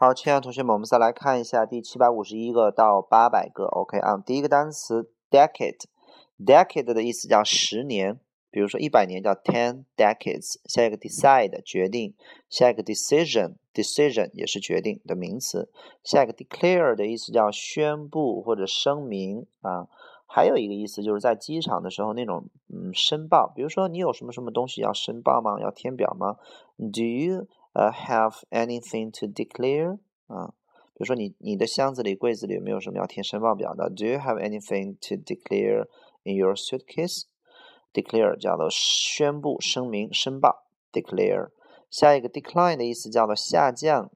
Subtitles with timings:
[0.00, 3.64] 好，亲爱的同学们，我们再来看一下第七百五十一个到八百个。
[3.64, 10.54] OK 啊，第一个单词 decade，decade 的意思叫十年，比如说一百年叫 ten decades。
[10.66, 12.14] 下一个 decide 决定，
[12.48, 15.68] 下一个 decision，decision 也是决定的名词。
[16.04, 19.88] 下一个 declare 的意思叫宣布或者声明啊，
[20.28, 25.60] 还有一个意思就是在机场的时候那种嗯申报，比如说你有什么什么东西要申报吗？
[25.60, 26.36] 要填表吗
[26.78, 27.48] ？Do you
[27.78, 30.54] ，have anything to declare 啊？
[30.94, 35.86] 比如说你你的箱子里、柜子里有没有什么要填申报表的？Do you have anything to declare
[36.24, 40.66] in your suitcase？declare 叫做宣布、声明、申报。
[40.92, 41.50] declare
[41.90, 44.10] 下一个 decline 的意思叫做下降、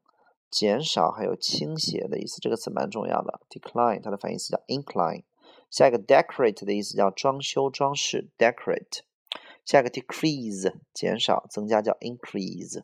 [0.51, 2.41] 减少，还有倾斜的意思。
[2.41, 3.41] 这个词蛮重要的。
[3.49, 5.23] decline 它的反义词叫 incline。
[5.71, 8.29] 下一个 decorate 的意思叫装修、装饰。
[8.37, 9.01] decorate
[9.65, 12.83] 下一个 decrease 减少、增加叫 increase。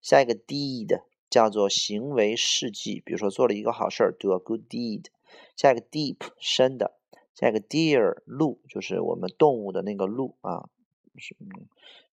[0.00, 5.06] 下一个 deed 叫做行为事迹，比如说做了一个好事儿，do a good deed。
[5.54, 6.98] 下一个 deep 深的，
[7.34, 10.70] 下一个 deer 鹿就是我们动物的那个鹿啊，
[11.16, 11.36] 是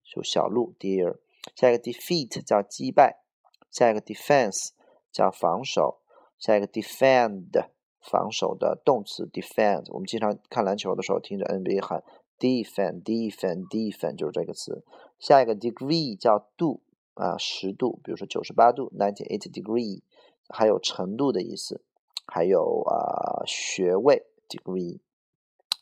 [0.02, 1.18] 就小鹿 deer。
[1.54, 3.22] 下一个 defeat 叫击败，
[3.70, 4.70] 下一个 defense
[5.12, 6.00] 叫防守，
[6.38, 7.68] 下一个 defend
[8.00, 9.84] 防守的动词 defend。
[9.92, 12.02] 我们经常看篮球的时候听着 NBA 喊
[12.38, 14.84] defend defend defend 就是这个词。
[15.18, 16.80] 下一个 degree 叫度。
[17.14, 20.02] 啊，十度，比如说九十八度，ninety eight degree，
[20.48, 21.80] 还有程度的意思，
[22.26, 24.98] 还有啊学位 degree。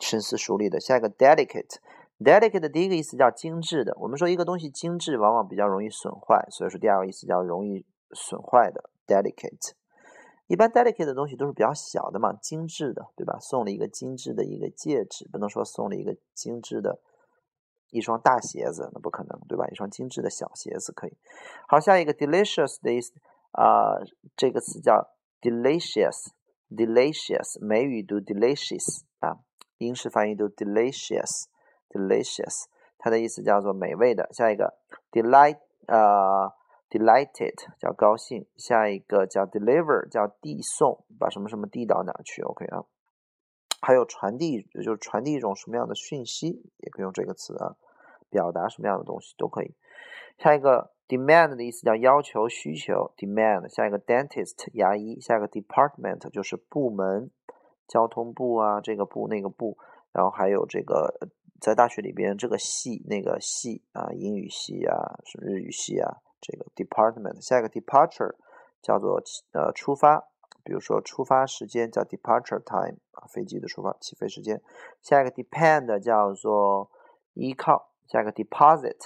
[0.00, 3.96] 深思熟虑的，下一个 delicate，delicate 的第一个意思叫精致的。
[4.00, 9.72] 我们说一个东西精致，往往比较容易损坏，所以说第二个意思叫容易损坏的 delicate。
[10.46, 13.38] 一般 delicate 的东西都是比较小的嘛，精致的，对吧？
[13.40, 17.00] 送了一个精致的一个戒指，不能说送了一个精致的
[17.90, 19.66] 一双大鞋子，那不可能，对吧？
[19.68, 21.16] 一双精致的小鞋子可以。
[21.66, 23.14] 好，下一个 delicious 的意思
[23.52, 23.96] 啊，
[24.36, 25.08] 这个词叫
[25.40, 29.38] delicious，delicious，美语读 delicious 啊。
[29.84, 32.64] 英式发音都 delicious，delicious，
[32.98, 34.28] 它的意思叫做美味的。
[34.32, 34.74] 下一个
[35.12, 36.52] delight，呃
[36.90, 38.46] ，delighted 叫高兴。
[38.56, 42.84] 下一个叫 deliver，叫递送，把什么什么递到哪去？OK 啊。
[43.82, 47.76] 还有传递，就是传递一种什么样的讯息，也可以用这个词啊，
[48.30, 49.74] 表达什么样的东西都可以。
[50.38, 53.68] 下一个 demand 的意思叫要求、需求，demand。
[53.68, 55.20] 下一个 dentist 牙医。
[55.20, 57.30] 下一个 department 就是部门。
[57.86, 59.76] 交通部啊，这个部那个部，
[60.12, 61.28] 然后还有这个
[61.60, 67.40] 在大学里边这个系那个系啊，英语系啊，是日语系啊，这个 department。
[67.40, 68.34] 下一个 departure
[68.82, 69.22] 叫做
[69.52, 70.28] 呃出发，
[70.62, 74.60] 比如说出发时间叫 departure time 啊，飞机的出发起飞时间。
[75.02, 76.90] 下一个 depend 叫做
[77.34, 78.96] 依靠，下一个 deposit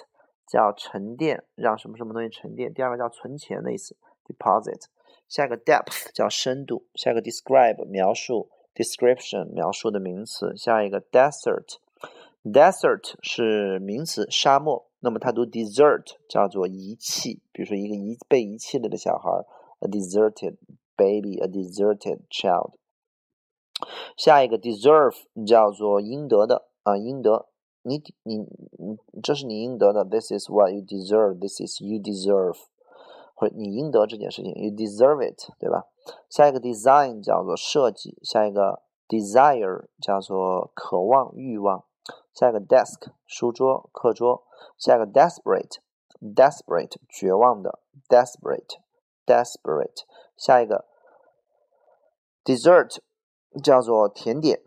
[0.46, 2.72] 叫沉淀，让什么什么东西沉淀。
[2.72, 4.86] 第二个叫存钱的意思，deposit。
[5.28, 8.50] 下一个 depth 叫深度，下一个 describe 描述。
[8.78, 14.86] Description 描述的名词，下一个 desert，desert 是名词，沙漠。
[15.00, 19.28] 那么它读 desert 叫做遗弃，比如说一个遗被遗弃了的小孩
[19.80, 20.58] ，a deserted
[20.96, 22.74] baby，a deserted child。
[24.16, 27.48] 下一个 deserve 叫做应得的啊，应得，
[27.82, 28.46] 你你你
[29.22, 32.58] 这是你应得的，this is what you deserve，this is you deserve。
[33.34, 35.84] 或者你应得这件事情，you deserve it，对吧？
[36.28, 41.84] 下一个 design 叫做设计，下一个 desire 叫做渴望、欲望，
[42.32, 44.44] 下一个 desk 书桌、课桌，
[44.76, 50.04] 下一个 desperate，desperate 绝望的，desperate，desperate，
[50.36, 50.86] 下一个
[52.44, 52.98] dessert。
[53.64, 54.60] 叫做甜点，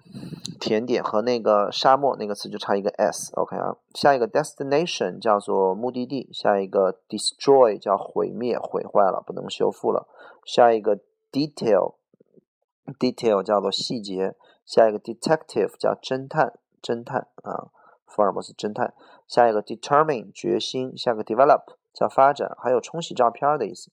[0.59, 3.78] 甜点和那个沙漠那个词就差一个 s，OK 啊。
[3.94, 10.08] 下一个 destination 叫做目的地，下一个 destroy 叫毁灭、毁坏了，不能修复了。
[10.46, 10.99] 下一个
[11.31, 14.35] detail，detail 叫做细节。
[14.66, 17.72] 下一个 detective 叫侦探，侦探啊，
[18.05, 18.93] 福尔摩斯侦探。
[19.28, 21.63] 下一个 determine 决心，下一个 develop
[21.93, 23.91] 叫发展，还有冲洗照片的意思。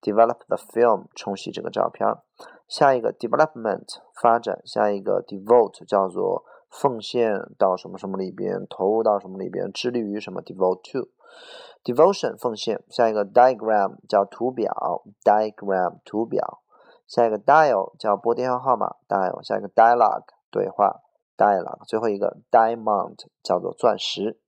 [0.00, 2.06] develop the film 冲洗这个照片。
[2.68, 11.08] 下一个 development 发展，下一个 devote 叫做奉献到什么什么里边，投入到什么里边，致力于什么 devote to
[11.86, 12.82] devotion 奉献。
[12.90, 16.62] 下一个 diagram 叫图表，diagram 图表。
[17.06, 19.40] 下一个 dial 叫拨电话号码，dial。
[19.46, 21.02] 下一个 dialogue 对话。
[21.36, 24.40] ，Dialogue，最后一个 diamond 叫做钻石。